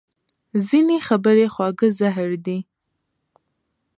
ځینې 0.67 0.97
خبرې 1.07 1.47
خواږه 1.53 1.87
زهر 1.99 2.31
دي 2.45 2.59